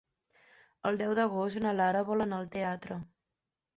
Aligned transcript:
El 0.91 0.97
deu 1.01 1.13
d'agost 1.21 1.61
na 1.65 1.75
Lara 1.81 2.03
vol 2.11 2.25
anar 2.27 2.41
al 2.41 2.51
teatre. 2.57 2.99